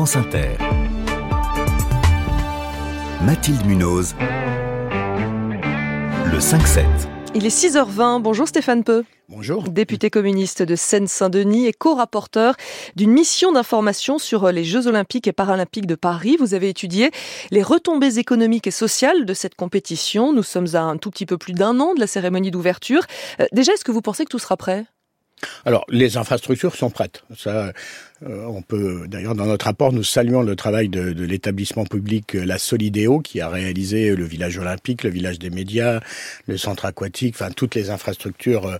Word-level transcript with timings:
France 0.00 0.16
Inter. 0.16 0.56
Mathilde 3.20 3.66
Munoz. 3.66 4.14
Le 6.24 6.38
5-7. 6.38 6.86
Il 7.34 7.44
est 7.44 7.54
6h20. 7.54 8.22
Bonjour 8.22 8.48
Stéphane 8.48 8.82
Peu. 8.82 9.04
Bonjour. 9.28 9.64
Député 9.64 10.08
communiste 10.08 10.62
de 10.62 10.74
Seine-Saint-Denis 10.74 11.66
et 11.66 11.74
co-rapporteur 11.74 12.54
d'une 12.96 13.10
mission 13.10 13.52
d'information 13.52 14.18
sur 14.18 14.50
les 14.50 14.64
Jeux 14.64 14.86
Olympiques 14.86 15.26
et 15.26 15.32
Paralympiques 15.32 15.86
de 15.86 15.96
Paris. 15.96 16.38
Vous 16.40 16.54
avez 16.54 16.70
étudié 16.70 17.10
les 17.50 17.62
retombées 17.62 18.18
économiques 18.18 18.68
et 18.68 18.70
sociales 18.70 19.26
de 19.26 19.34
cette 19.34 19.54
compétition. 19.54 20.32
Nous 20.32 20.42
sommes 20.42 20.76
à 20.76 20.80
un 20.80 20.96
tout 20.96 21.10
petit 21.10 21.26
peu 21.26 21.36
plus 21.36 21.52
d'un 21.52 21.78
an 21.78 21.92
de 21.92 22.00
la 22.00 22.06
cérémonie 22.06 22.50
d'ouverture. 22.50 23.02
Euh, 23.38 23.44
déjà, 23.52 23.74
est-ce 23.74 23.84
que 23.84 23.92
vous 23.92 24.00
pensez 24.00 24.24
que 24.24 24.30
tout 24.30 24.38
sera 24.38 24.56
prêt? 24.56 24.86
Alors, 25.64 25.84
les 25.88 26.16
infrastructures 26.16 26.74
sont 26.74 26.90
prêtes. 26.90 27.22
Ça, 27.36 27.72
on 28.26 28.62
peut, 28.62 29.06
d'ailleurs, 29.08 29.34
dans 29.34 29.46
notre 29.46 29.64
rapport, 29.64 29.92
nous 29.92 30.02
saluons 30.02 30.42
le 30.42 30.54
travail 30.54 30.88
de, 30.88 31.12
de 31.12 31.24
l'établissement 31.24 31.84
public 31.84 32.34
euh, 32.34 32.44
La 32.44 32.58
Solidéo, 32.58 33.20
qui 33.20 33.40
a 33.40 33.48
réalisé 33.48 34.14
le 34.14 34.24
village 34.24 34.58
olympique, 34.58 35.04
le 35.04 35.10
village 35.10 35.38
des 35.38 35.50
médias, 35.50 36.00
le 36.46 36.56
centre 36.58 36.84
aquatique, 36.84 37.34
enfin 37.34 37.50
toutes 37.50 37.74
les 37.74 37.90
infrastructures 37.90 38.78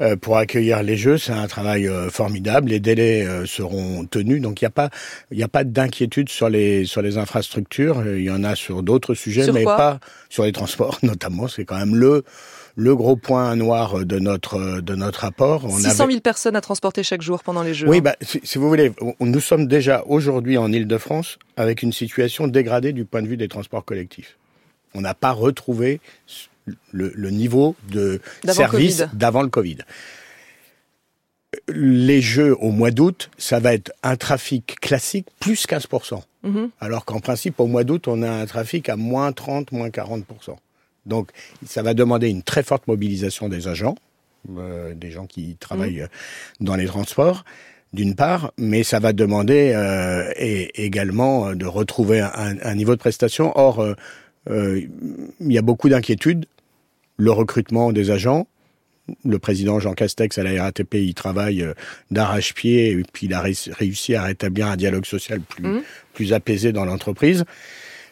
euh, 0.00 0.16
pour 0.16 0.36
accueillir 0.36 0.82
les 0.82 0.96
Jeux. 0.96 1.16
C'est 1.18 1.32
un 1.32 1.46
travail 1.46 1.88
formidable. 2.10 2.70
Les 2.70 2.80
délais 2.80 3.26
seront 3.46 4.04
tenus, 4.04 4.42
donc 4.42 4.60
il 4.60 4.64
n'y 4.64 4.68
a 4.68 4.70
pas, 4.70 4.90
il 5.30 5.38
n'y 5.38 5.44
a 5.44 5.48
pas 5.48 5.64
d'inquiétude 5.64 6.28
sur 6.28 6.48
les 6.48 6.84
sur 6.84 7.00
les 7.00 7.16
infrastructures. 7.16 8.02
Il 8.06 8.24
y 8.24 8.30
en 8.30 8.42
a 8.42 8.56
sur 8.56 8.82
d'autres 8.82 9.14
sujets, 9.14 9.50
mais 9.52 9.64
pas 9.64 10.00
sur 10.28 10.44
les 10.44 10.52
transports, 10.52 10.98
notamment. 11.02 11.46
C'est 11.46 11.64
quand 11.64 11.78
même 11.78 11.94
le 11.94 12.24
le 12.76 12.96
gros 12.96 13.16
point 13.16 13.54
noir 13.56 14.04
de 14.04 14.18
notre 14.18 14.80
de 14.80 14.94
notre 14.94 15.20
rapport. 15.20 15.64
On 15.64 15.78
600 15.78 16.06
000 16.08 16.20
personnes 16.20 16.56
à 16.56 16.60
transporter 16.60 17.02
chaque 17.02 17.22
jour 17.22 17.42
pendant 17.42 17.62
les 17.62 17.74
Jeux. 17.74 17.88
Oui, 17.88 18.00
bah, 18.00 18.16
si, 18.20 18.40
si 18.42 18.58
vous 18.58 18.68
voulez, 18.76 18.92
nous 19.20 19.40
sommes 19.40 19.66
déjà 19.66 20.02
aujourd'hui 20.06 20.58
en 20.58 20.72
Île-de-France 20.72 21.38
avec 21.56 21.82
une 21.82 21.92
situation 21.92 22.48
dégradée 22.48 22.92
du 22.92 23.04
point 23.04 23.22
de 23.22 23.28
vue 23.28 23.36
des 23.36 23.48
transports 23.48 23.84
collectifs. 23.84 24.36
On 24.94 25.00
n'a 25.00 25.14
pas 25.14 25.32
retrouvé 25.32 26.00
le, 26.92 27.12
le 27.14 27.30
niveau 27.30 27.76
de 27.90 28.20
service 28.44 29.04
d'avant 29.12 29.42
le 29.42 29.48
Covid. 29.48 29.78
Les 31.68 32.20
Jeux 32.20 32.56
au 32.56 32.70
mois 32.70 32.90
d'août, 32.90 33.30
ça 33.38 33.60
va 33.60 33.74
être 33.74 33.92
un 34.02 34.16
trafic 34.16 34.80
classique 34.80 35.28
plus 35.38 35.66
15%. 35.66 36.22
Mmh. 36.42 36.66
Alors 36.80 37.04
qu'en 37.04 37.20
principe, 37.20 37.60
au 37.60 37.66
mois 37.66 37.84
d'août, 37.84 38.08
on 38.08 38.22
a 38.22 38.30
un 38.30 38.46
trafic 38.46 38.88
à 38.88 38.96
moins 38.96 39.32
30, 39.32 39.72
moins 39.72 39.88
40%. 39.88 40.24
Donc, 41.06 41.30
ça 41.64 41.82
va 41.82 41.94
demander 41.94 42.28
une 42.28 42.42
très 42.42 42.62
forte 42.62 42.86
mobilisation 42.88 43.48
des 43.48 43.68
agents, 43.68 43.94
euh, 44.58 44.94
des 44.94 45.10
gens 45.10 45.26
qui 45.26 45.56
travaillent 45.60 46.02
mmh. 46.60 46.64
dans 46.64 46.76
les 46.76 46.86
transports, 46.86 47.44
d'une 47.94 48.14
part, 48.14 48.52
mais 48.58 48.82
ça 48.82 48.98
va 48.98 49.12
demander 49.12 49.72
euh, 49.74 50.30
et 50.36 50.84
également 50.84 51.54
de 51.54 51.66
retrouver 51.66 52.20
un, 52.20 52.56
un, 52.60 52.74
niveau 52.74 52.92
de 52.94 53.00
prestation. 53.00 53.52
Or, 53.54 53.80
euh, 53.80 53.94
euh 54.50 54.80
il 55.40 55.52
y 55.52 55.58
a 55.58 55.62
beaucoup 55.62 55.88
d'inquiétudes. 55.88 56.46
Le 57.16 57.30
recrutement 57.30 57.92
des 57.92 58.10
agents, 58.10 58.48
le 59.24 59.38
président 59.38 59.78
Jean 59.78 59.94
Castex 59.94 60.36
à 60.38 60.42
la 60.42 60.62
RATP, 60.62 60.94
il 60.94 61.14
travaille 61.14 61.62
euh, 61.62 61.74
d'arrache-pied 62.10 62.90
et 62.90 63.02
puis 63.12 63.26
il 63.26 63.34
a 63.34 63.40
réussi 63.40 64.14
à 64.14 64.24
rétablir 64.24 64.66
un 64.66 64.76
dialogue 64.76 65.06
social 65.06 65.40
plus, 65.40 65.64
mmh. 65.64 65.82
plus 66.12 66.32
apaisé 66.32 66.72
dans 66.72 66.84
l'entreprise. 66.84 67.44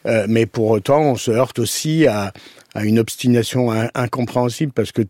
Euh, 0.07 0.27
mais 0.29 0.47
pour 0.47 0.71
autant, 0.71 1.01
on 1.01 1.17
se 1.17 1.31
heurte 1.31 1.59
aussi 1.59 2.07
à, 2.07 2.33
à 2.75 2.85
une 2.85 2.99
obstination 2.99 3.71
incompréhensible 3.95 4.73
parce 4.73 4.93
que 4.93 5.03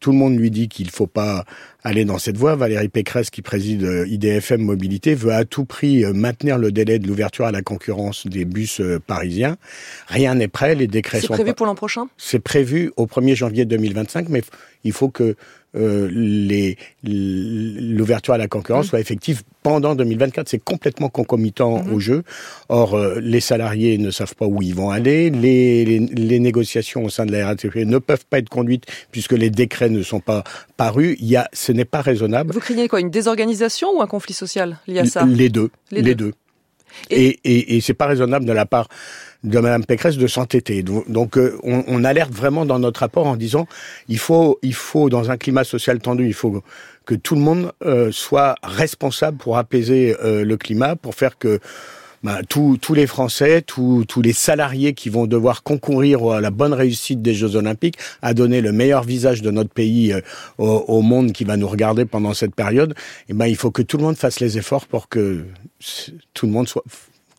tout 0.00 0.12
le 0.12 0.18
monde 0.18 0.36
lui 0.36 0.50
dit 0.50 0.68
qu'il 0.68 0.86
ne 0.86 0.90
faut 0.90 1.06
pas 1.06 1.44
aller 1.84 2.04
dans 2.04 2.18
cette 2.18 2.36
voie. 2.36 2.54
Valérie 2.54 2.88
Pécresse, 2.88 3.30
qui 3.30 3.42
préside 3.42 3.84
euh, 3.84 4.06
IDFM 4.08 4.62
Mobilité, 4.62 5.14
veut 5.14 5.32
à 5.32 5.44
tout 5.44 5.64
prix 5.64 6.04
euh, 6.04 6.12
maintenir 6.12 6.58
le 6.58 6.72
délai 6.72 6.98
de 6.98 7.06
l'ouverture 7.06 7.46
à 7.46 7.52
la 7.52 7.62
concurrence 7.62 8.26
des 8.26 8.44
bus 8.44 8.80
parisiens. 9.06 9.56
Rien 10.08 10.34
n'est 10.34 10.48
prêt, 10.48 10.74
les 10.74 10.86
décrets 10.86 11.20
sont... 11.20 11.28
C'est 11.28 11.42
prévu 11.42 11.54
pour 11.54 11.66
l'an 11.66 11.74
prochain? 11.74 12.06
C'est 12.16 12.40
prévu 12.40 12.92
au 12.96 13.06
1er 13.06 13.34
janvier 13.34 13.64
2025, 13.64 14.28
mais 14.28 14.42
il 14.84 14.92
faut 14.92 15.08
que 15.08 15.36
euh, 15.74 16.10
l'ouverture 17.02 18.34
à 18.34 18.38
la 18.38 18.46
concurrence 18.46 18.86
mmh. 18.86 18.88
soit 18.90 19.00
effective 19.00 19.42
pendant 19.62 19.94
2024. 19.94 20.46
C'est 20.48 20.62
complètement 20.62 21.08
concomitant 21.08 21.82
mmh. 21.82 21.94
au 21.94 21.98
jeu. 21.98 22.24
Or, 22.68 22.94
euh, 22.94 23.20
les 23.20 23.40
salariés 23.40 23.96
ne 23.96 24.10
savent 24.10 24.34
pas 24.34 24.46
où 24.46 24.60
ils 24.60 24.74
vont 24.74 24.90
aller. 24.90 25.30
Les, 25.30 25.86
les, 25.86 25.98
les, 25.98 26.40
négociations 26.40 27.04
au 27.04 27.08
sein 27.08 27.24
de 27.24 27.32
la 27.32 27.46
RATP 27.46 27.76
ne 27.76 27.96
peuvent 27.96 28.26
pas 28.28 28.38
être 28.38 28.50
conduites 28.50 28.84
puisque 29.12 29.32
les 29.32 29.48
décrets 29.48 29.88
ne 29.88 30.02
sont 30.02 30.20
pas 30.20 30.44
parus. 30.76 31.16
Il 31.20 31.28
y 31.28 31.36
a, 31.36 31.48
ce 31.72 31.76
n'est 31.76 31.86
pas 31.86 32.02
raisonnable. 32.02 32.52
Vous 32.52 32.60
craignez 32.60 32.86
quoi 32.86 33.00
Une 33.00 33.10
désorganisation 33.10 33.96
ou 33.96 34.02
un 34.02 34.06
conflit 34.06 34.34
social 34.34 34.78
lié 34.86 35.00
à 35.00 35.06
ça? 35.06 35.24
Les 35.24 35.48
deux. 35.48 35.70
Les, 35.90 36.02
les 36.02 36.14
deux. 36.14 36.26
deux. 36.26 36.34
Et, 37.08 37.40
et, 37.44 37.76
et 37.76 37.80
c'est 37.80 37.94
pas 37.94 38.04
raisonnable 38.06 38.44
de 38.44 38.52
la 38.52 38.66
part 38.66 38.88
de 39.42 39.58
Madame 39.58 39.84
Pécresse 39.84 40.18
de 40.18 40.26
s'entêter. 40.26 40.82
Donc, 40.82 41.38
euh, 41.38 41.58
on, 41.62 41.82
on, 41.86 42.04
alerte 42.04 42.30
vraiment 42.30 42.66
dans 42.66 42.78
notre 42.78 43.00
rapport 43.00 43.26
en 43.26 43.36
disant 43.36 43.66
il 44.08 44.18
faut, 44.18 44.58
il 44.62 44.74
faut 44.74 45.08
dans 45.08 45.30
un 45.30 45.38
climat 45.38 45.64
social 45.64 45.98
tendu, 46.00 46.26
il 46.26 46.34
faut 46.34 46.62
que 47.06 47.14
tout 47.14 47.34
le 47.34 47.40
monde 47.40 47.72
euh, 47.84 48.12
soit 48.12 48.56
responsable 48.62 49.38
pour 49.38 49.56
apaiser 49.56 50.14
euh, 50.22 50.44
le 50.44 50.56
climat, 50.58 50.94
pour 50.94 51.14
faire 51.14 51.38
que 51.38 51.58
bah, 52.22 52.40
tous, 52.48 52.78
les 52.94 53.06
Français, 53.06 53.62
tous, 53.62 54.06
les 54.22 54.32
salariés 54.32 54.94
qui 54.94 55.08
vont 55.08 55.26
devoir 55.26 55.62
concourir 55.62 56.26
à 56.30 56.40
la 56.40 56.50
bonne 56.50 56.72
réussite 56.72 57.22
des 57.22 57.34
Jeux 57.34 57.56
Olympiques, 57.56 57.98
à 58.22 58.34
donner 58.34 58.60
le 58.60 58.72
meilleur 58.72 59.04
visage 59.04 59.42
de 59.42 59.50
notre 59.50 59.70
pays 59.70 60.14
au, 60.58 60.66
au, 60.66 61.02
monde 61.02 61.32
qui 61.32 61.44
va 61.44 61.56
nous 61.56 61.68
regarder 61.68 62.04
pendant 62.04 62.34
cette 62.34 62.54
période, 62.54 62.92
et 62.92 63.30
eh 63.30 63.34
ben 63.34 63.46
il 63.46 63.56
faut 63.56 63.70
que 63.70 63.82
tout 63.82 63.96
le 63.96 64.04
monde 64.04 64.16
fasse 64.16 64.40
les 64.40 64.58
efforts 64.58 64.86
pour 64.86 65.08
que 65.08 65.44
tout 66.34 66.46
le 66.46 66.52
monde 66.52 66.68
soit 66.68 66.84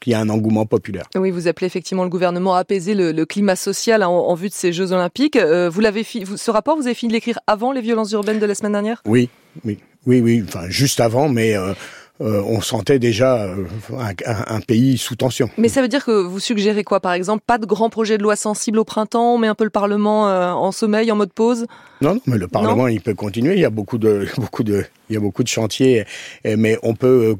qu'il 0.04 0.12
y 0.12 0.16
a 0.16 0.20
un 0.20 0.30
engouement 0.30 0.66
populaire. 0.66 1.06
Oui, 1.16 1.32
vous 1.32 1.48
appelez 1.48 1.66
effectivement 1.66 2.04
le 2.04 2.10
gouvernement 2.10 2.56
à 2.56 2.60
apaiser 2.60 2.94
le, 2.94 3.14
le 3.14 3.26
climat 3.26 3.56
social 3.56 4.04
en, 4.04 4.12
en, 4.12 4.36
vue 4.36 4.50
de 4.50 4.54
ces 4.54 4.74
Jeux 4.74 4.92
Olympiques. 4.92 5.38
Euh, 5.38 5.70
vous 5.70 5.80
l'avez 5.80 6.04
ce 6.04 6.52
rapport, 6.52 6.76
vous 6.76 6.88
avez 6.88 6.94
fini 6.94 7.08
de 7.08 7.14
l'écrire 7.14 7.40
avant 7.48 7.72
les 7.72 7.80
violences 7.80 8.12
urbaines 8.12 8.40
de 8.40 8.46
la 8.46 8.54
semaine 8.54 8.74
dernière? 8.74 9.02
Oui, 9.06 9.30
oui, 9.64 9.80
oui, 10.06 10.20
oui, 10.20 10.44
enfin 10.46 10.70
juste 10.70 11.00
avant, 11.00 11.30
mais. 11.30 11.56
Euh... 11.56 11.74
Euh, 12.22 12.44
on 12.46 12.62
sentait 12.62 13.00
déjà 13.00 13.42
euh, 13.42 13.66
un, 13.98 14.56
un, 14.56 14.62
pays 14.62 15.00
sous 15.00 15.16
tension. 15.16 15.50
Mais 15.58 15.68
ça 15.68 15.82
veut 15.82 15.88
dire 15.88 16.06
que 16.06 16.12
vous 16.12 16.40
suggérez 16.40 16.84
quoi, 16.84 17.00
par 17.00 17.14
exemple 17.14 17.44
Pas 17.46 17.58
de 17.58 17.66
grand 17.66 17.90
projet 17.90 18.20
de 18.20 18.24
loi 18.24 18.36
sensible 18.36 18.78
au 18.78 18.84
printemps, 18.84 19.34
on 19.34 19.40
met 19.40 19.48
un 19.48 19.56
peu 19.56 19.64
le 19.64 19.72
Parlement 19.72 20.30
euh, 20.30 20.52
en 20.52 20.72
sommeil, 20.72 21.12
en 21.12 21.16
mode 21.16 21.34
pause? 21.34 21.66
Non, 22.02 22.14
non 22.14 22.22
mais 22.28 22.38
le 22.38 22.48
Parlement, 22.48 22.84
non? 22.84 22.88
il 22.88 23.02
peut 23.02 23.16
continuer. 23.16 23.56
Il 23.56 23.60
y 23.60 23.66
a 23.66 23.72
beaucoup 23.72 23.98
de, 23.98 24.28
beaucoup 24.38 24.62
de, 24.64 24.86
il 25.10 25.14
y 25.14 25.18
a 25.18 25.20
beaucoup 25.20 25.42
de 25.42 25.48
chantiers, 25.48 26.06
mais 26.46 26.78
on 26.84 26.94
peut 26.94 27.36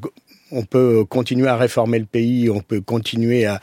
on 0.54 0.64
peut 0.64 1.04
continuer 1.04 1.48
à 1.48 1.56
réformer 1.56 1.98
le 1.98 2.04
pays, 2.04 2.48
on 2.48 2.60
peut 2.60 2.80
continuer 2.80 3.46
à, 3.46 3.60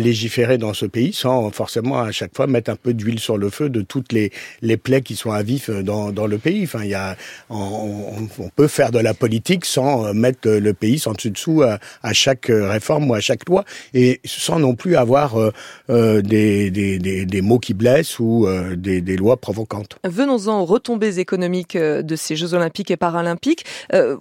légiférer 0.00 0.58
dans 0.58 0.74
ce 0.74 0.86
pays 0.86 1.12
sans 1.12 1.50
forcément 1.50 2.00
à 2.00 2.10
chaque 2.12 2.34
fois 2.34 2.46
mettre 2.46 2.70
un 2.70 2.76
peu 2.76 2.92
d'huile 2.94 3.20
sur 3.20 3.38
le 3.38 3.50
feu 3.50 3.68
de 3.68 3.82
toutes 3.82 4.12
les, 4.12 4.32
les 4.62 4.76
plaies 4.76 5.02
qui 5.02 5.16
sont 5.16 5.30
à 5.30 5.42
vif 5.42 5.70
dans, 5.70 6.10
le 6.26 6.38
pays. 6.38 6.64
Enfin, 6.64 6.80
il 6.82 6.90
y 6.90 6.94
a, 6.94 7.16
on, 7.50 8.28
peut 8.54 8.66
faire 8.66 8.90
de 8.90 8.98
la 8.98 9.14
politique 9.14 9.64
sans 9.64 10.12
mettre 10.14 10.48
le 10.48 10.74
pays 10.74 10.98
sans 10.98 11.12
dessus 11.12 11.30
dessous 11.30 11.62
à, 11.62 11.78
à, 12.02 12.12
chaque 12.12 12.46
réforme 12.48 13.10
ou 13.10 13.14
à 13.14 13.20
chaque 13.20 13.48
loi 13.48 13.64
et 13.94 14.20
sans 14.24 14.58
non 14.58 14.74
plus 14.74 14.96
avoir 14.96 15.40
euh, 15.40 15.52
euh 15.90 16.22
des, 16.22 16.70
des, 16.70 17.40
mots 17.42 17.58
qui 17.58 17.74
blessent 17.74 18.18
ou 18.18 18.46
euh, 18.46 18.76
des, 18.76 19.16
lois 19.16 19.36
provocantes. 19.36 19.98
Venons-en 20.04 20.60
aux 20.60 20.64
retombées 20.64 21.18
économiques 21.18 21.76
de 21.76 22.16
ces 22.16 22.36
Jeux 22.36 22.54
olympiques 22.54 22.90
et 22.90 22.96
paralympiques. 22.96 23.64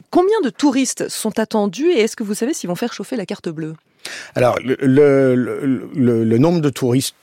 Combien 0.09 0.41
de 0.43 0.49
touristes 0.49 1.07
sont 1.09 1.39
attendus 1.39 1.91
et 1.91 2.07
est-ce 2.11 2.17
que 2.17 2.23
vous 2.23 2.33
savez 2.33 2.53
s'ils 2.53 2.67
vont 2.67 2.75
faire 2.75 2.91
chauffer 2.91 3.15
la 3.15 3.25
carte 3.25 3.47
bleue? 3.47 3.73
Alors, 4.35 4.59
le, 4.61 6.37
nombre 6.37 6.59
de 6.59 6.69
touristes 6.69 7.15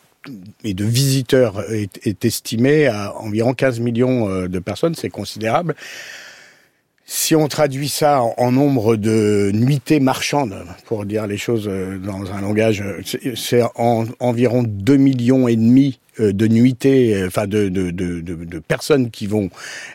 et 0.65 0.73
de 0.73 0.85
visiteurs 0.87 1.63
est, 1.71 2.07
est, 2.07 2.25
estimé 2.25 2.87
à 2.87 3.15
environ 3.19 3.53
15 3.53 3.81
millions 3.81 4.31
euh, 4.31 4.49
de 4.49 4.59
personnes, 4.59 4.95
c'est 4.95 5.11
considérable. 5.11 5.75
Si 7.05 7.37
on 7.37 7.49
traduit 7.49 7.91
ça 7.91 8.23
en, 8.23 8.51
nombre 8.51 8.97
de 8.97 9.51
nuitées 9.53 10.01
marchandes, 10.01 10.57
pour 10.87 11.05
dire 11.05 11.27
les 11.27 11.37
choses 11.37 11.69
euh, 11.69 11.99
dans 11.99 12.33
un 12.33 12.41
langage, 12.41 12.83
c'est 13.37 13.63
en, 13.75 14.07
environ 14.21 14.63
2 14.67 14.97
millions 14.97 15.49
et 15.49 15.57
demi 15.57 16.01
euh, 16.19 16.33
de 16.33 16.49
nuitées, 16.49 17.25
enfin 17.27 17.47
de, 17.47 17.69
de, 17.69 18.59
personnes 18.61 19.11
qui 19.11 19.27
vont 19.27 19.51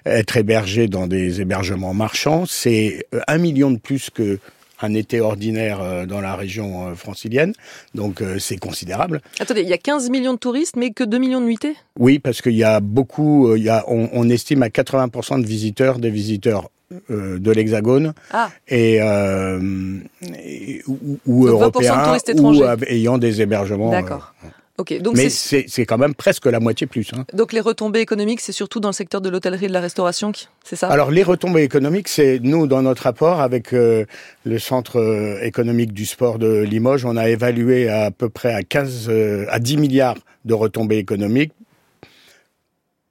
être 0.05 0.37
hébergées 0.37 0.87
dans 0.87 1.07
des 1.07 1.41
hébergements 1.41 1.95
marchands. 1.95 2.45
C'est 2.45 3.07
un 3.27 3.39
million 3.39 3.71
de 3.71 3.79
plus 3.79 4.11
que 4.11 4.37
un 4.83 4.93
été 4.93 5.21
ordinaire 5.21 5.81
euh, 5.81 6.05
dans 6.05 6.21
la 6.21 6.35
région 6.35 6.87
euh, 6.87 6.95
francilienne. 6.95 7.53
Donc 7.95 8.21
euh, 8.21 8.37
c'est 8.39 8.57
considérable. 8.57 9.21
Attendez, 9.39 9.61
il 9.61 9.69
y 9.69 9.73
a 9.73 9.77
15 9.77 10.09
millions 10.09 10.33
de 10.33 10.39
touristes, 10.39 10.75
mais 10.75 10.91
que 10.91 11.03
2 11.03 11.17
millions 11.17 11.41
de 11.41 11.45
nuitées? 11.45 11.75
Oui, 11.99 12.19
parce 12.19 12.41
qu'il 12.41 12.55
y 12.55 12.63
a 12.63 12.79
beaucoup, 12.79 13.55
il 13.55 13.63
y 13.63 13.69
a, 13.69 13.83
on, 13.87 14.09
on 14.13 14.29
estime 14.29 14.63
à 14.63 14.67
80% 14.67 15.41
de 15.41 15.47
visiteurs, 15.47 15.99
des 15.99 16.09
visiteurs 16.09 16.69
euh, 17.09 17.39
de 17.39 17.51
l'Hexagone 17.51 18.13
ah. 18.31 18.49
et, 18.67 19.01
euh, 19.01 19.99
et, 20.45 20.81
ou, 20.87 21.17
ou 21.25 21.47
européens 21.47 22.17
ou 22.37 22.63
ayant 22.87 23.17
des 23.17 23.41
hébergements. 23.41 23.89
D'accord. 23.89 24.33
Ok, 24.79 24.99
donc 25.01 25.15
mais 25.15 25.29
c'est 25.29 25.85
quand 25.85 25.99
même 25.99 26.15
presque 26.15 26.47
la 26.47 26.59
moitié 26.59 26.87
plus. 26.87 27.11
Hein. 27.13 27.25
Donc 27.33 27.53
les 27.53 27.59
retombées 27.59 27.99
économiques, 27.99 28.41
c'est 28.41 28.51
surtout 28.51 28.79
dans 28.79 28.89
le 28.89 28.93
secteur 28.93 29.21
de 29.21 29.29
l'hôtellerie 29.29 29.65
et 29.65 29.67
de 29.67 29.73
la 29.73 29.79
restauration, 29.79 30.31
c'est 30.63 30.75
ça? 30.75 30.87
Alors 30.87 31.11
les 31.11 31.21
retombées 31.21 31.61
économiques, 31.61 32.07
c'est 32.07 32.39
nous 32.41 32.65
dans 32.65 32.81
notre 32.81 33.03
rapport 33.03 33.39
avec 33.39 33.71
euh, 33.73 34.05
le 34.45 34.57
centre 34.57 34.99
euh, 34.99 35.39
économique 35.43 35.93
du 35.93 36.07
sport 36.07 36.39
de 36.39 36.63
Limoges, 36.63 37.05
on 37.05 37.17
a 37.17 37.29
évalué 37.29 37.87
à, 37.87 38.09
peu 38.09 38.29
près 38.29 38.51
à 38.51 38.63
15 38.63 39.09
euh, 39.09 39.45
à 39.49 39.59
10 39.59 39.77
milliards 39.77 40.17
de 40.45 40.55
retombées 40.55 40.97
économiques 40.97 41.51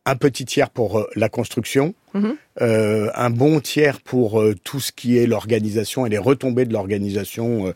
un 0.05 0.17
petit 0.17 0.45
tiers 0.45 0.71
pour 0.71 0.99
euh, 0.99 1.09
la 1.15 1.29
construction, 1.29 1.95
mhm. 2.15 2.37
euh, 2.61 3.11
un 3.15 3.31
bon 3.31 3.61
tiers 3.61 4.01
pour 4.01 4.41
euh, 4.41 4.55
tout 4.65 4.81
ce 4.81 4.93
qui 4.93 5.19
est 5.19 5.27
l'organisation 5.27 6.07
et 6.07 6.11
les 6.11 6.19
retombées 6.19 6.65
de 6.65 6.73
l'organisation 6.73 7.73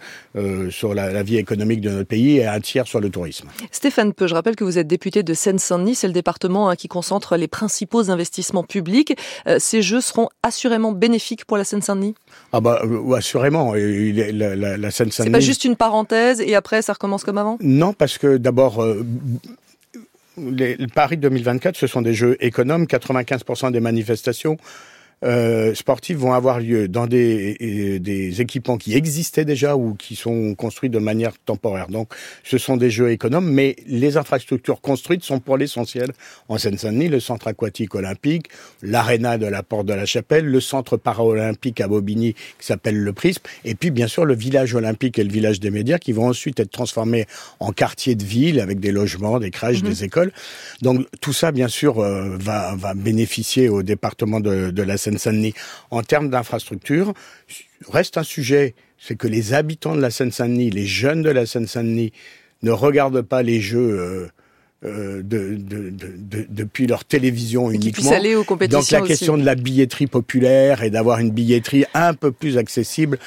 sur 0.70 0.94
la, 0.94 1.22
vie 1.22 1.36
économique 1.36 1.80
de 1.80 1.90
notre 1.90 2.08
pays 2.08 2.38
et 2.38 2.46
un 2.46 2.60
tiers 2.60 2.86
sur 2.86 3.00
le 3.00 3.10
tourisme. 3.10 3.48
Stéphane 3.70 4.12
Peu, 4.12 4.26
je 4.26 4.34
rappelle 4.34 4.56
que 4.56 4.64
vous 4.64 4.78
êtes 4.78 4.86
député 4.86 5.22
de 5.22 5.34
Seine-Saint-Denis, 5.34 5.96
c'est 5.96 6.06
le 6.06 6.12
département 6.12 6.68
hein, 6.68 6.76
qui 6.76 6.88
concentre 6.88 7.36
les 7.36 7.48
principaux 7.48 8.10
investissements 8.10 8.62
publics. 8.62 9.16
ces 9.58 9.82
jeux 9.82 10.00
seront 10.00 10.28
assurément 10.42 10.92
bénéfiques 10.92 11.44
pour 11.44 11.56
la 11.56 11.64
Seine-Saint-Denis? 11.64 12.14
Ah 12.52 12.60
bah 12.60 12.82
assurément. 13.16 13.74
la, 13.74 14.56
la, 14.56 14.76
la 14.76 14.90
Seine-Saint-Denis. 14.90 15.32
C'est 15.32 15.38
pas 15.38 15.40
juste 15.40 15.64
une 15.64 15.76
parenthèse 15.76 16.40
et 16.40 16.54
après 16.54 16.82
ça 16.82 16.92
recommence 16.92 17.24
comme 17.24 17.38
avant? 17.38 17.58
Non, 17.60 17.92
parce 17.92 18.18
que 18.18 18.36
d'abord 18.36 18.84
les, 20.38 20.76
Paris 20.94 21.16
2024, 21.16 21.76
ce 21.76 21.86
sont 21.86 22.02
des 22.02 22.14
jeux 22.14 22.36
économes. 22.40 22.84
95% 22.84 23.72
des 23.72 23.80
manifestations 23.80 24.56
euh, 25.26 25.74
sportives 25.74 26.18
vont 26.18 26.32
avoir 26.32 26.60
lieu 26.60 26.88
dans 26.88 27.06
des, 27.06 27.98
des, 28.00 28.40
équipements 28.40 28.76
qui 28.76 28.94
existaient 28.94 29.44
déjà 29.44 29.76
ou 29.76 29.94
qui 29.94 30.14
sont 30.14 30.54
construits 30.54 30.90
de 30.90 30.98
manière 30.98 31.32
temporaire. 31.38 31.88
Donc, 31.88 32.12
ce 32.44 32.58
sont 32.58 32.76
des 32.76 32.90
jeux 32.90 33.10
économes, 33.10 33.50
mais 33.50 33.76
les 33.86 34.16
infrastructures 34.16 34.80
construites 34.80 35.24
sont 35.24 35.40
pour 35.40 35.56
l'essentiel 35.56 36.12
en 36.48 36.58
Seine-Saint-Denis, 36.58 37.08
le 37.08 37.20
centre 37.20 37.48
aquatique 37.48 37.94
olympique, 37.94 38.46
l'aréna 38.82 39.36
de 39.38 39.46
la 39.46 39.62
Porte 39.62 39.86
de 39.86 39.94
la 39.94 40.06
Chapelle, 40.06 40.46
le 40.46 40.60
centre 40.60 40.96
paralympique 40.96 41.80
à 41.80 41.88
Bobigny 41.88 42.34
qui 42.34 42.66
s'appelle 42.66 42.98
le 42.98 43.12
Prisme, 43.12 43.42
et 43.64 43.74
puis 43.74 43.90
bien 43.90 44.06
sûr 44.06 44.24
le 44.24 44.34
village 44.34 44.74
olympique 44.74 45.18
et 45.18 45.24
le 45.24 45.32
village 45.32 45.60
des 45.60 45.70
médias 45.70 45.98
qui 45.98 46.12
vont 46.12 46.28
ensuite 46.28 46.60
être 46.60 46.70
transformés 46.70 47.26
en 47.60 47.72
quartier 47.72 48.14
de 48.14 48.24
ville 48.24 48.60
avec 48.60 48.80
des 48.80 48.92
logements, 48.92 49.38
des 49.40 49.50
crèches, 49.50 49.82
mhm. 49.82 49.88
des 49.88 50.04
écoles. 50.04 50.32
Donc 50.82 51.06
tout 51.20 51.32
ça, 51.32 51.52
bien 51.52 51.68
sûr, 51.68 51.98
euh, 51.98 52.36
va, 52.38 52.76
va 52.76 52.94
bénéficier 52.94 53.68
au 53.68 53.82
département 53.82 54.40
de, 54.40 54.70
de 54.70 54.82
la 54.82 54.96
Seine-Saint-Denis. 55.18 55.54
En 55.90 56.02
termes 56.02 56.30
d'infrastructure, 56.30 57.14
reste 57.88 58.18
un 58.18 58.22
sujet, 58.22 58.74
c'est 58.98 59.16
que 59.16 59.28
les 59.28 59.54
habitants 59.54 59.94
de 59.94 60.00
la 60.00 60.10
Seine-Saint-Denis, 60.10 60.70
les 60.70 60.86
jeunes 60.86 61.22
de 61.22 61.30
la 61.30 61.46
Seine-Saint-Denis, 61.46 62.12
ne 62.62 62.70
regardent 62.70 63.22
pas 63.22 63.42
les 63.42 63.60
jeux 63.60 63.78
euh, 63.98 64.28
euh, 64.84 65.22
de, 65.22 65.56
de, 65.56 65.90
de, 65.90 66.46
depuis 66.48 66.86
leur 66.86 67.04
télévision 67.04 67.70
uniquement. 67.70 68.12
Aller 68.12 68.34
aux 68.34 68.44
compétitions 68.44 68.80
Donc 68.80 68.90
la 68.90 69.00
question 69.00 69.38
de 69.38 69.44
la 69.44 69.54
billetterie 69.54 70.06
populaire 70.06 70.82
et 70.82 70.90
d'avoir 70.90 71.18
une 71.18 71.30
billetterie 71.30 71.84
un 71.94 72.14
peu 72.14 72.30
plus 72.30 72.58
accessible 72.58 73.18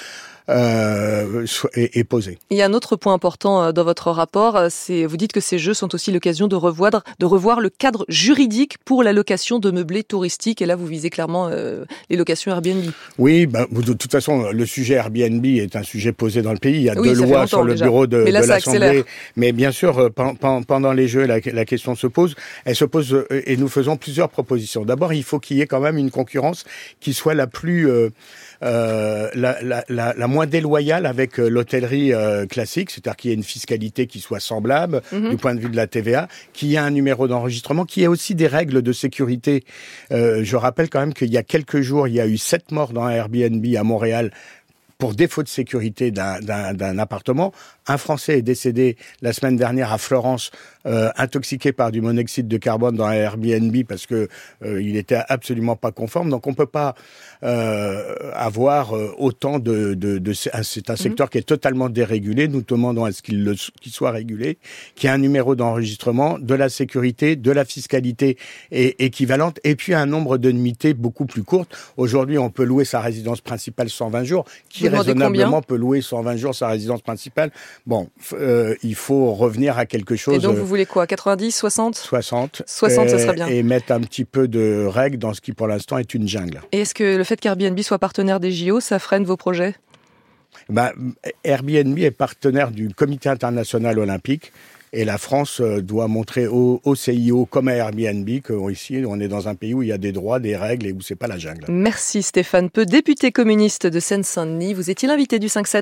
euh, 0.49 1.45
est, 1.73 2.03
posé. 2.03 2.37
Il 2.49 2.57
y 2.57 2.61
a 2.61 2.65
un 2.65 2.73
autre 2.73 2.95
point 2.95 3.13
important 3.13 3.63
euh, 3.63 3.71
dans 3.71 3.83
votre 3.83 4.11
rapport, 4.11 4.55
euh, 4.55 4.67
c'est 4.69 5.05
vous 5.05 5.17
dites 5.17 5.31
que 5.31 5.39
ces 5.39 5.59
jeux 5.59 5.73
sont 5.73 5.93
aussi 5.93 6.11
l'occasion 6.11 6.47
de 6.47 6.55
revoir, 6.55 7.03
de 7.19 7.25
revoir 7.25 7.59
le 7.59 7.69
cadre 7.69 8.05
juridique 8.09 8.77
pour 8.83 9.03
la 9.03 9.13
location 9.13 9.59
de 9.59 9.71
meublés 9.71 10.03
touristiques. 10.03 10.61
Et 10.61 10.65
là, 10.65 10.75
vous 10.75 10.85
visez 10.85 11.09
clairement 11.09 11.49
les 12.09 12.17
locations 12.17 12.51
Airbnb. 12.51 12.83
Oui, 13.17 13.45
bah, 13.45 13.67
de 13.71 13.93
toute 13.93 14.11
façon, 14.11 14.51
le 14.51 14.65
sujet 14.65 14.95
Airbnb 14.95 15.45
est 15.45 15.75
un 15.75 15.83
sujet 15.83 16.11
posé 16.11 16.41
dans 16.41 16.53
le 16.53 16.59
pays. 16.59 16.75
Il 16.75 16.83
y 16.83 16.89
a 16.89 16.95
deux 16.95 17.13
lois 17.13 17.47
sur 17.47 17.63
le 17.63 17.75
bureau 17.75 18.07
de, 18.07 18.23
de 18.23 18.31
l'Assemblée. 18.31 19.03
Mais 19.35 19.51
bien 19.51 19.71
sûr, 19.71 20.09
pendant 20.67 20.93
les 20.93 21.07
Jeux, 21.07 21.25
la, 21.25 21.39
la, 21.39 21.65
question 21.65 21.95
se 21.95 22.07
pose. 22.07 22.35
Elle 22.65 22.75
se 22.75 22.85
pose 22.85 23.25
et 23.29 23.57
nous 23.57 23.67
faisons 23.67 23.97
plusieurs 23.97 24.29
propositions. 24.29 24.85
D'abord, 24.85 25.13
il 25.13 25.23
faut 25.23 25.39
qu'il 25.39 25.57
y 25.57 25.61
ait 25.61 25.67
quand 25.67 25.79
même 25.79 25.97
une 25.97 26.11
concurrence 26.11 26.65
qui 26.99 27.13
soit 27.13 27.33
la 27.33 27.47
plus 27.47 27.89
euh, 27.89 28.09
la, 28.61 29.29
la, 29.61 29.83
la, 29.87 30.13
la, 30.17 30.27
moins 30.27 30.45
déloyale 30.45 31.05
avec 31.05 31.39
euh, 31.39 31.47
l'hôtellerie 31.47 32.13
euh, 32.13 32.45
classique, 32.45 32.91
c'est-à-dire 32.91 33.15
qu'il 33.15 33.31
y 33.31 33.33
ait 33.33 33.37
une 33.37 33.43
fiscalité 33.43 34.07
qui 34.07 34.19
soit 34.19 34.39
semblable 34.39 35.01
mhm. 35.11 35.29
du 35.29 35.37
point 35.37 35.55
de 35.55 35.59
vue 35.59 35.69
de 35.69 35.75
la 35.75 35.87
TVA, 35.87 36.27
qu'il 36.53 36.69
y 36.69 36.75
ait 36.75 36.79
un 36.79 36.91
numéro 36.91 37.27
d'enregistrement, 37.27 37.85
qu'il 37.85 38.01
y 38.01 38.03
ait 38.03 38.09
aussi 38.09 38.35
des 38.35 38.47
règles 38.47 38.81
de 38.81 38.91
sécurité. 38.91 39.63
je 40.11 40.55
rappelle 40.55 40.89
quand 40.89 40.99
même 40.99 41.13
qu'il 41.13 41.31
y 41.31 41.37
a 41.37 41.43
quelques 41.43 41.81
jours, 41.81 42.07
il 42.07 42.15
y 42.15 42.19
a 42.19 42.27
eu 42.27 42.37
sept 42.37 42.71
morts 42.71 42.93
dans 42.93 43.03
un 43.03 43.11
Airbnb 43.11 43.65
à 43.77 43.83
Montréal 43.83 44.31
pour 44.99 45.15
défaut 45.15 45.43
de 45.43 45.47
sécurité 45.47 46.11
d'un 46.11 46.99
appartement. 46.99 47.53
Un 47.87 47.97
Français 47.97 48.39
est 48.39 48.41
décédé 48.41 48.97
la 49.21 49.31
semaine 49.31 49.55
dernière 49.55 49.93
à 49.93 49.97
Florence, 49.97 50.51
euh, 50.85 51.09
intoxiqué 51.15 51.71
par 51.71 51.91
du 51.91 52.01
monoxyde 52.01 52.49
de 52.49 52.57
carbone 52.57 52.97
dans 52.97 53.05
un 53.05 53.13
Airbnb 53.13 53.75
parce 53.87 54.05
que 54.05 54.27
euh, 54.61 54.81
il 54.81 54.97
était 54.97 55.21
absolument 55.29 55.77
pas 55.77 55.93
conforme. 55.93 56.29
Donc 56.29 56.47
on 56.47 56.53
peut 56.53 56.65
pas 56.65 56.95
euh, 57.43 58.31
avoir 58.33 58.93
euh, 58.93 59.15
autant 59.17 59.59
de. 59.59 59.93
de, 59.93 60.17
de 60.17 60.33
c'est 60.33 60.53
un 60.53 60.59
mhm. 60.59 60.97
secteur 60.97 61.29
qui 61.29 61.37
est 61.37 61.47
totalement 61.47 61.87
dérégulé. 61.87 62.49
Nous 62.49 62.61
demandons 62.61 63.05
à 63.05 63.13
ce 63.13 63.21
qu'il 63.21 63.55
qu 63.79 63.89
soit 63.89 64.11
régulé, 64.11 64.57
qu'il 64.95 65.07
y 65.07 65.11
ait 65.11 65.15
un 65.15 65.17
numéro 65.17 65.55
d'enregistrement, 65.55 66.37
de 66.37 66.53
la 66.55 66.67
sécurité, 66.67 67.37
de 67.37 67.51
la 67.51 67.63
fiscalité 67.63 68.37
et, 68.71 69.05
équivalente, 69.05 69.61
et 69.63 69.75
puis 69.75 69.93
un 69.93 70.05
nombre 70.05 70.37
de 70.37 70.51
nuitées 70.51 70.93
beaucoup 70.93 71.25
plus 71.25 71.43
courtes. 71.43 71.73
Aujourd'hui, 71.95 72.37
on 72.37 72.49
peut 72.49 72.65
louer 72.65 72.83
sa 72.83 72.99
résidence 72.99 73.39
principale 73.39 73.89
120 73.89 74.25
jours. 74.25 74.45
Qui 74.67 74.88
raisonnablement 74.89 75.61
peut 75.61 75.75
louer 75.75 76.01
120 76.01 76.35
jours 76.37 76.55
sa 76.55 76.67
résidence 76.67 77.01
principale. 77.01 77.51
Bon, 77.85 78.09
euh, 78.33 78.75
il 78.83 78.95
faut 78.95 79.33
revenir 79.33 79.77
à 79.77 79.85
quelque 79.85 80.15
chose. 80.15 80.35
Et 80.35 80.39
donc 80.39 80.55
vous 80.55 80.65
voulez 80.65 80.85
quoi 80.85 81.07
90, 81.07 81.51
60 81.51 81.95
60. 81.95 82.63
60, 82.65 83.09
ce 83.09 83.17
serait 83.17 83.33
bien. 83.33 83.47
Et 83.47 83.63
mettre 83.63 83.91
un 83.91 84.01
petit 84.01 84.25
peu 84.25 84.47
de 84.47 84.85
règles 84.85 85.17
dans 85.17 85.33
ce 85.33 85.41
qui 85.41 85.53
pour 85.53 85.67
l'instant 85.67 85.97
est 85.97 86.13
une 86.13 86.27
jungle. 86.27 86.61
Et 86.71 86.81
est-ce 86.81 86.93
que 86.93 87.17
le 87.17 87.23
fait 87.23 87.39
qu'Airbnb 87.39 87.79
soit 87.81 87.99
partenaire 87.99 88.39
des 88.39 88.51
JO, 88.51 88.79
ça 88.79 88.99
freine 88.99 89.23
vos 89.23 89.37
projets? 89.37 89.75
Ben, 90.69 90.91
Airbnb 91.43 91.97
est 91.99 92.11
partenaire 92.11 92.71
du 92.71 92.93
Comité 92.93 93.29
international 93.29 93.99
olympique 93.99 94.51
et 94.93 95.05
la 95.05 95.17
France 95.17 95.61
euh, 95.61 95.81
doit 95.81 96.07
montrer 96.07 96.47
au, 96.47 96.79
CIO 96.95 97.45
comme 97.45 97.67
à 97.67 97.75
Airbnb 97.75 98.27
qu'ici, 98.27 99.03
on 99.07 99.19
est 99.19 99.27
dans 99.27 99.47
un 99.47 99.55
pays 99.55 99.73
où 99.73 99.83
il 99.83 99.89
y 99.89 99.91
a 99.91 99.97
des 99.97 100.11
droits, 100.11 100.39
des 100.39 100.55
règles 100.55 100.87
et 100.87 100.91
où 100.91 101.01
c'est 101.01 101.15
pas 101.15 101.27
la 101.27 101.37
jungle. 101.37 101.65
Merci 101.69 102.23
Stéphane 102.23 102.69
Peu, 102.69 102.85
député 102.85 103.31
communiste 103.31 103.87
de 103.87 103.99
Seine-Saint-Denis. 103.99 104.73
Vous 104.73 104.89
étiez 104.89 105.07
l'invité 105.07 105.39
du 105.39 105.47
5-7. 105.47 105.77